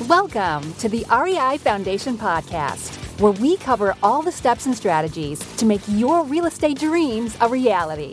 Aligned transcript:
Welcome 0.00 0.74
to 0.74 0.88
the 0.88 1.06
REI 1.08 1.56
Foundation 1.58 2.18
Podcast, 2.18 2.96
where 3.20 3.30
we 3.30 3.56
cover 3.56 3.94
all 4.02 4.22
the 4.22 4.32
steps 4.32 4.66
and 4.66 4.76
strategies 4.76 5.38
to 5.56 5.64
make 5.64 5.80
your 5.86 6.24
real 6.24 6.46
estate 6.46 6.80
dreams 6.80 7.36
a 7.40 7.48
reality. 7.48 8.12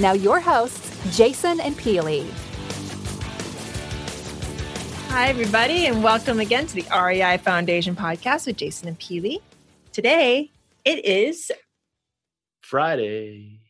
Now, 0.00 0.14
your 0.14 0.40
hosts, 0.40 1.14
Jason 1.14 1.60
and 1.60 1.76
Peely. 1.76 2.26
Hi, 5.10 5.28
everybody, 5.28 5.84
and 5.86 6.02
welcome 6.02 6.40
again 6.40 6.66
to 6.66 6.74
the 6.74 6.86
REI 6.90 7.36
Foundation 7.36 7.94
Podcast 7.94 8.46
with 8.46 8.56
Jason 8.56 8.88
and 8.88 8.98
Peely. 8.98 9.42
Today, 9.92 10.50
it 10.86 11.04
is 11.04 11.52
Friday. 12.62 13.61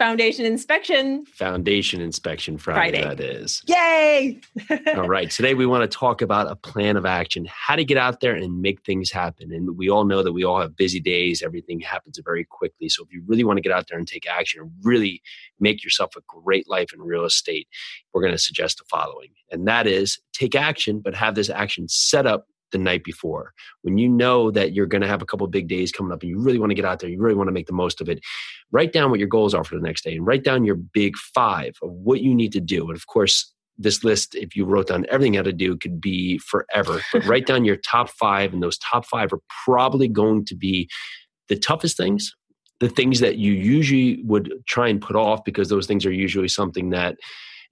Foundation 0.00 0.46
Inspection 0.46 1.26
Foundation 1.26 2.00
Inspection 2.00 2.56
Friday, 2.56 3.02
Friday. 3.02 3.16
that 3.16 3.20
is. 3.20 3.62
Yay! 3.66 4.40
All 4.96 5.10
right. 5.10 5.30
Today 5.30 5.52
we 5.52 5.66
want 5.66 5.82
to 5.82 5.98
talk 5.98 6.22
about 6.22 6.50
a 6.50 6.56
plan 6.56 6.96
of 6.96 7.04
action, 7.04 7.46
how 7.50 7.76
to 7.76 7.84
get 7.84 7.98
out 7.98 8.20
there 8.20 8.34
and 8.34 8.62
make 8.62 8.82
things 8.82 9.10
happen. 9.10 9.52
And 9.52 9.76
we 9.76 9.90
all 9.90 10.06
know 10.06 10.22
that 10.22 10.32
we 10.32 10.42
all 10.42 10.58
have 10.58 10.74
busy 10.74 11.00
days. 11.00 11.42
Everything 11.42 11.80
happens 11.80 12.18
very 12.24 12.46
quickly. 12.46 12.88
So 12.88 13.04
if 13.04 13.12
you 13.12 13.22
really 13.26 13.44
want 13.44 13.58
to 13.58 13.60
get 13.60 13.72
out 13.72 13.88
there 13.90 13.98
and 13.98 14.08
take 14.08 14.26
action 14.26 14.62
and 14.62 14.70
really 14.82 15.20
make 15.58 15.84
yourself 15.84 16.16
a 16.16 16.22
great 16.26 16.66
life 16.66 16.94
in 16.94 17.02
real 17.02 17.26
estate, 17.26 17.68
we're 18.14 18.22
going 18.22 18.32
to 18.32 18.38
suggest 18.38 18.78
the 18.78 18.84
following. 18.88 19.28
And 19.50 19.68
that 19.68 19.86
is 19.86 20.18
take 20.32 20.54
action, 20.54 21.00
but 21.00 21.14
have 21.14 21.34
this 21.34 21.50
action 21.50 21.88
set 21.88 22.26
up 22.26 22.46
the 22.72 22.78
night 22.78 23.04
before. 23.04 23.52
When 23.82 23.98
you 23.98 24.08
know 24.08 24.50
that 24.50 24.72
you're 24.72 24.86
going 24.86 25.02
to 25.02 25.08
have 25.08 25.22
a 25.22 25.26
couple 25.26 25.46
big 25.46 25.68
days 25.68 25.92
coming 25.92 26.12
up 26.12 26.22
and 26.22 26.30
you 26.30 26.38
really 26.38 26.58
want 26.58 26.70
to 26.70 26.74
get 26.74 26.84
out 26.84 27.00
there, 27.00 27.10
you 27.10 27.20
really 27.20 27.34
want 27.34 27.48
to 27.48 27.52
make 27.52 27.66
the 27.66 27.72
most 27.72 28.00
of 28.00 28.08
it, 28.08 28.20
write 28.72 28.92
down 28.92 29.10
what 29.10 29.18
your 29.18 29.28
goals 29.28 29.54
are 29.54 29.64
for 29.64 29.74
the 29.74 29.82
next 29.82 30.04
day 30.04 30.16
and 30.16 30.26
write 30.26 30.44
down 30.44 30.64
your 30.64 30.76
big 30.76 31.16
five 31.16 31.76
of 31.82 31.90
what 31.90 32.20
you 32.20 32.34
need 32.34 32.52
to 32.52 32.60
do. 32.60 32.86
And 32.88 32.96
of 32.96 33.06
course, 33.06 33.52
this 33.78 34.04
list, 34.04 34.34
if 34.34 34.54
you 34.54 34.64
wrote 34.66 34.88
down 34.88 35.06
everything 35.08 35.34
you 35.34 35.38
had 35.38 35.46
to 35.46 35.52
do, 35.52 35.76
could 35.76 36.00
be 36.00 36.38
forever. 36.38 37.00
But 37.12 37.24
write 37.24 37.46
down 37.46 37.64
your 37.64 37.76
top 37.76 38.10
five, 38.10 38.52
and 38.52 38.62
those 38.62 38.76
top 38.78 39.06
five 39.06 39.32
are 39.32 39.40
probably 39.64 40.06
going 40.06 40.44
to 40.46 40.54
be 40.54 40.88
the 41.48 41.56
toughest 41.56 41.96
things, 41.96 42.36
the 42.78 42.90
things 42.90 43.20
that 43.20 43.38
you 43.38 43.52
usually 43.52 44.22
would 44.24 44.52
try 44.66 44.88
and 44.88 45.00
put 45.00 45.16
off 45.16 45.44
because 45.44 45.68
those 45.68 45.86
things 45.86 46.04
are 46.04 46.12
usually 46.12 46.48
something 46.48 46.90
that 46.90 47.16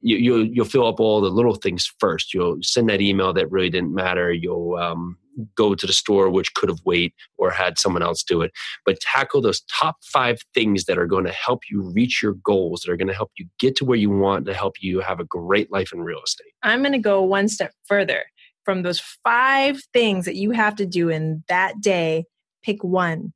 you, 0.01 0.17
you'll 0.17 0.47
you'll 0.47 0.65
fill 0.65 0.87
up 0.87 1.01
all 1.01 1.21
the 1.21 1.31
little 1.31 1.55
things 1.55 1.91
first. 1.99 2.33
You'll 2.35 2.59
send 2.63 2.89
that 2.91 3.01
email 3.01 3.33
that 3.33 3.51
really 3.51 3.71
didn't 3.71 3.95
matter. 3.95 4.33
You'll 4.33 4.77
um, 4.77 5.17
go 5.55 5.75
to 5.75 5.87
the 5.87 5.93
store 5.93 6.29
which 6.31 6.55
could 6.55 6.69
have 6.69 6.81
waited 6.85 7.13
or 7.37 7.51
had 7.51 7.79
someone 7.79 8.03
else 8.03 8.23
do 8.23 8.43
it. 8.43 8.53
But 8.85 9.01
tackle 9.01 9.41
those 9.41 9.63
top 9.63 9.97
five 10.05 10.41
things 10.55 10.85
that 10.85 10.99
are 10.99 11.07
going 11.07 11.25
to 11.25 11.33
help 11.33 11.63
you 11.71 11.83
reach 11.95 12.23
your 12.23 12.35
goals. 12.35 12.83
That 12.83 12.93
are 12.93 12.97
going 12.97 13.09
to 13.09 13.15
help 13.15 13.33
you 13.39 13.47
get 13.59 13.77
to 13.77 13.85
where 13.85 13.99
you 13.99 14.11
want 14.11 14.47
to 14.47 14.55
help 14.55 14.77
you 14.81 15.01
have 15.01 15.21
a 15.21 15.25
great 15.25 15.73
life 15.73 15.93
in 15.93 16.01
real 16.01 16.21
estate. 16.25 16.53
I'm 16.63 16.81
going 16.81 16.93
to 16.93 16.99
go 16.99 17.23
one 17.23 17.49
step 17.49 17.73
further. 17.87 18.25
From 18.65 18.83
those 18.83 19.01
five 19.25 19.81
things 19.95 20.27
that 20.27 20.37
you 20.37 20.51
have 20.51 20.77
to 20.77 20.85
do 20.85 21.09
in 21.09 21.43
that 21.49 21.81
day, 21.81 22.27
pick 22.63 22.85
one 22.85 23.33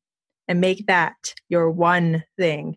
and 0.46 0.60
make 0.60 0.86
that 0.86 1.34
your 1.48 1.70
one 1.70 2.24
thing. 2.36 2.77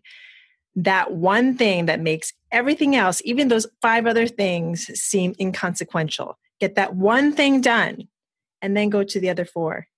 That 0.76 1.12
one 1.12 1.56
thing 1.56 1.86
that 1.86 2.00
makes 2.00 2.32
everything 2.52 2.94
else, 2.94 3.22
even 3.24 3.48
those 3.48 3.66
five 3.80 4.06
other 4.06 4.26
things, 4.26 4.86
seem 5.00 5.34
inconsequential. 5.40 6.38
Get 6.60 6.74
that 6.76 6.94
one 6.94 7.32
thing 7.32 7.60
done 7.60 8.08
and 8.62 8.76
then 8.76 8.90
go 8.90 9.02
to 9.02 9.20
the 9.20 9.30
other 9.30 9.44
four. 9.44 9.88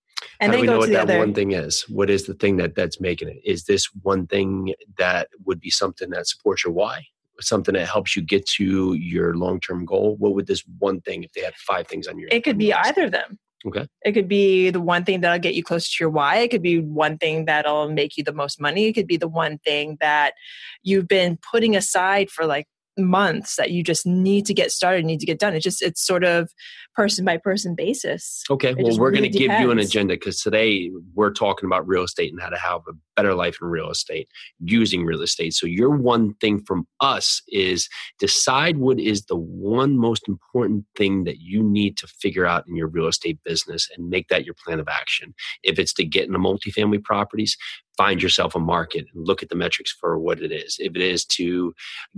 And 0.41 0.53
How 0.53 0.59
then 0.59 0.59
do 0.59 0.61
we 0.62 0.67
go 0.67 0.73
know 0.73 0.77
to 0.77 0.81
what 0.81 0.87
the 0.87 0.93
that 0.95 1.03
other. 1.03 1.19
one 1.19 1.34
thing 1.34 1.53
is? 1.53 1.83
What 1.89 2.11
is 2.11 2.27
the 2.27 2.34
thing 2.34 2.56
that 2.59 2.75
that's 2.75 3.01
making 3.01 3.29
it? 3.29 3.41
Is 3.45 3.65
this 3.65 3.87
one 4.03 4.27
thing 4.27 4.75
that 4.99 5.29
would 5.45 5.61
be 5.61 5.71
something 5.71 6.11
that 6.11 6.27
supports 6.29 6.65
your 6.65 6.73
why? 6.73 7.06
Something 7.41 7.75
that 7.75 7.87
helps 7.89 8.17
you 8.17 8.23
get 8.23 8.47
to 8.51 8.95
your 8.95 9.37
long 9.37 9.61
term 9.61 9.84
goal? 9.84 10.17
What 10.19 10.34
would 10.34 10.47
this 10.49 10.65
one 10.79 11.01
thing, 11.01 11.23
if 11.25 11.33
they 11.33 11.43
had 11.43 11.55
five 11.56 11.87
things 11.87 12.06
on 12.09 12.19
your 12.19 12.29
It 12.33 12.43
could 12.45 12.59
be 12.59 12.69
list? 12.69 12.81
either 12.87 13.05
of 13.05 13.12
them. 13.12 13.39
Okay. 13.67 13.87
It 14.03 14.12
could 14.12 14.28
be 14.28 14.70
the 14.70 14.81
one 14.81 15.05
thing 15.05 15.20
that'll 15.20 15.39
get 15.39 15.55
you 15.55 15.64
close 15.64 15.89
to 15.89 15.97
your 16.05 16.11
why. 16.11 16.37
It 16.37 16.51
could 16.51 16.62
be 16.62 16.81
one 16.81 17.19
thing 17.19 17.47
that'll 17.47 17.91
make 17.91 18.17
you 18.17 18.25
the 18.25 18.33
most 18.33 18.61
money. 18.61 18.87
It 18.87 18.92
could 18.92 19.06
be 19.06 19.17
the 19.17 19.28
one 19.28 19.59
thing 19.59 19.97
that 20.00 20.34
you've 20.82 21.09
been 21.09 21.38
putting 21.50 21.75
aside 21.75 22.31
for 22.31 22.47
like 22.47 22.66
months 22.99 23.56
that 23.56 23.71
you 23.71 23.82
just 23.82 24.06
need 24.06 24.44
to 24.47 24.55
get 24.55 24.72
started, 24.72 25.05
need 25.05 25.21
to 25.21 25.27
get 25.27 25.38
done. 25.38 25.55
It's 25.55 25.65
just 25.65 25.82
it's 25.82 26.05
sort 26.05 26.25
of 26.25 26.50
person 26.94 27.25
by 27.25 27.37
person 27.37 27.75
basis. 27.75 28.43
Okay, 28.50 28.71
It 28.71 28.78
well, 28.78 28.99
we're 28.99 29.10
really 29.10 29.28
going 29.28 29.32
to 29.32 29.38
give 29.38 29.61
you 29.61 29.71
an 29.71 29.78
agenda 29.78 30.15
because 30.15 30.41
today 30.41 30.91
we're 31.15 31.32
talking 31.32 31.66
about 31.66 31.87
real 31.87 32.03
estate 32.03 32.32
and 32.32 32.41
how 32.41 32.49
to 32.49 32.59
have 32.59 32.81
a 32.88 32.93
better 33.19 33.34
life 33.34 33.59
in 33.61 33.67
real 33.67 33.91
estate 33.91 34.29
using 34.61 35.05
real 35.05 35.23
estate. 35.23 35.53
So, 35.53 35.67
your 35.67 35.91
one 35.91 36.34
thing 36.34 36.62
from 36.65 36.87
us 37.01 37.43
is 37.49 37.89
decide 38.21 38.79
what 38.79 39.01
is 39.01 39.25
the 39.25 39.37
one 39.37 39.99
most 39.99 40.29
important 40.29 40.84
thing 40.97 41.25
that 41.25 41.41
you 41.41 41.62
need 41.62 41.97
to 41.97 42.06
figure 42.06 42.47
out 42.47 42.65
in 42.69 42.77
your 42.77 42.87
real 42.87 43.09
estate 43.09 43.41
business 43.45 43.89
and 43.97 44.09
make 44.09 44.29
that 44.29 44.45
your 44.45 44.55
plan 44.55 44.79
of 44.79 44.89
action. 44.89 45.34
If 45.65 45.81
it's 45.81 45.93
to 45.95 46.05
get 46.05 46.27
into 46.27 46.39
multifamily 46.39 47.03
properties, 47.03 47.56
find 47.97 48.23
yourself 48.23 48.55
a 48.55 48.61
market 48.61 49.06
and 49.12 49.27
look 49.27 49.43
at 49.43 49.49
the 49.49 49.56
metrics 49.56 49.91
for 49.91 50.17
what 50.17 50.41
it 50.41 50.53
is. 50.53 50.77
If 50.79 50.95
it 50.95 51.03
is 51.03 51.25
to 51.27 51.75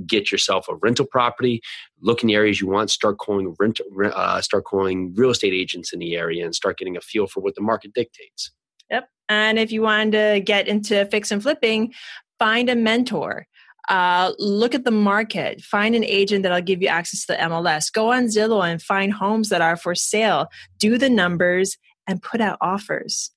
get 0.06 0.30
yourself 0.30 0.68
a 0.68 0.74
rental 0.74 1.06
property, 1.06 1.62
look 2.02 2.22
in 2.22 2.26
the 2.26 2.34
areas 2.34 2.60
you 2.60 2.68
want, 2.68 2.90
start 2.90 3.16
calling 3.16 3.56
rent, 3.58 3.80
uh, 4.04 4.42
start 4.42 4.64
calling 4.64 5.14
real 5.14 5.30
estate 5.30 5.54
agents 5.54 5.94
in 5.94 5.98
the 5.98 6.14
area, 6.14 6.44
and 6.44 6.54
start 6.54 6.76
getting 6.76 6.98
a 6.98 7.00
feel 7.00 7.26
for 7.26 7.40
what 7.40 7.54
the 7.54 7.62
market 7.62 7.94
dictates. 7.94 8.52
And 9.30 9.58
if 9.58 9.72
you 9.72 9.80
wanted 9.80 10.34
to 10.34 10.40
get 10.40 10.68
into 10.68 11.06
fix 11.06 11.30
and 11.30 11.42
flipping, 11.42 11.94
find 12.38 12.68
a 12.68 12.74
mentor. 12.74 13.46
Uh, 13.88 14.32
look 14.38 14.74
at 14.74 14.84
the 14.84 14.90
market. 14.90 15.62
Find 15.62 15.94
an 15.94 16.04
agent 16.04 16.42
that'll 16.42 16.60
give 16.60 16.82
you 16.82 16.88
access 16.88 17.24
to 17.26 17.32
the 17.32 17.38
MLS. 17.38 17.90
Go 17.92 18.12
on 18.12 18.24
Zillow 18.24 18.68
and 18.68 18.82
find 18.82 19.12
homes 19.12 19.48
that 19.48 19.62
are 19.62 19.76
for 19.76 19.94
sale. 19.94 20.48
Do 20.78 20.98
the 20.98 21.08
numbers 21.08 21.78
and 22.06 22.20
put 22.20 22.40
out 22.40 22.58
offers. 22.60 23.30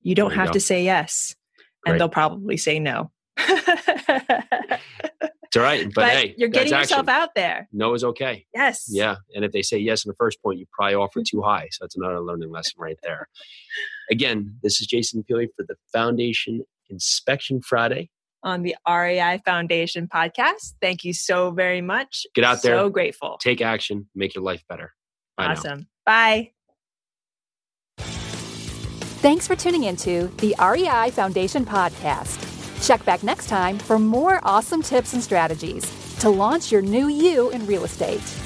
You 0.00 0.14
don't 0.14 0.30
you 0.30 0.36
have 0.38 0.48
go. 0.48 0.52
to 0.54 0.60
say 0.60 0.84
yes, 0.84 1.34
Great. 1.82 1.92
and 1.92 2.00
they'll 2.00 2.08
probably 2.08 2.56
say 2.56 2.78
no. 2.78 3.10
It's 5.52 5.58
all 5.58 5.64
right, 5.64 5.84
but, 5.84 5.94
but 5.94 6.10
hey, 6.12 6.34
you're 6.38 6.48
getting 6.48 6.70
that's 6.70 6.88
yourself 6.90 7.08
action. 7.10 7.22
out 7.22 7.34
there. 7.34 7.68
No 7.74 7.92
is 7.92 8.02
okay. 8.04 8.46
Yes. 8.54 8.86
Yeah, 8.88 9.16
and 9.34 9.44
if 9.44 9.52
they 9.52 9.60
say 9.60 9.76
yes 9.76 10.02
in 10.02 10.08
the 10.08 10.14
first 10.14 10.42
point, 10.42 10.58
you 10.58 10.64
probably 10.72 10.94
offer 10.94 11.20
too 11.28 11.42
high. 11.42 11.68
So 11.72 11.84
that's 11.84 11.94
another 11.94 12.20
learning 12.20 12.50
lesson 12.50 12.72
right 12.78 12.96
there. 13.02 13.28
Again, 14.10 14.56
this 14.62 14.80
is 14.80 14.86
Jason 14.86 15.22
Peely 15.30 15.48
for 15.54 15.66
the 15.68 15.74
Foundation 15.92 16.62
Inspection 16.88 17.60
Friday. 17.60 18.08
On 18.42 18.62
the 18.62 18.74
REI 18.88 19.42
Foundation 19.44 20.08
podcast. 20.08 20.72
Thank 20.80 21.04
you 21.04 21.12
so 21.12 21.50
very 21.50 21.82
much. 21.82 22.26
Get 22.34 22.44
out 22.44 22.62
there. 22.62 22.78
So 22.78 22.88
grateful. 22.88 23.36
Take 23.38 23.60
action, 23.60 24.08
make 24.14 24.34
your 24.34 24.44
life 24.44 24.64
better. 24.70 24.94
Bye 25.36 25.48
now. 25.48 25.52
awesome. 25.52 25.86
Bye. 26.06 26.52
Thanks 27.98 29.46
for 29.46 29.54
tuning 29.54 29.84
into 29.84 30.28
the 30.38 30.54
REI 30.58 31.10
Foundation 31.10 31.66
Podcast. 31.66 32.51
Check 32.82 33.04
back 33.04 33.22
next 33.22 33.46
time 33.46 33.78
for 33.78 33.98
more 33.98 34.40
awesome 34.42 34.82
tips 34.82 35.12
and 35.12 35.22
strategies 35.22 35.90
to 36.18 36.28
launch 36.28 36.72
your 36.72 36.82
new 36.82 37.06
you 37.06 37.50
in 37.50 37.64
real 37.66 37.84
estate. 37.84 38.41